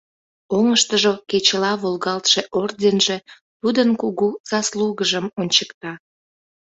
[0.55, 3.17] Оҥыштыжо кечыла волгалтше орденже
[3.61, 5.91] тудын кугу заслугыжым ончыкта.